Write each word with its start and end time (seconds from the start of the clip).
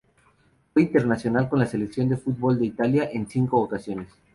Fue 0.73 0.81
internacional 0.81 1.47
con 1.47 1.59
la 1.59 1.67
selección 1.67 2.09
de 2.09 2.17
fútbol 2.17 2.57
de 2.57 2.65
Italia 2.65 3.07
en 3.13 3.27
cinco 3.29 3.57
ocasiones. 3.61 4.07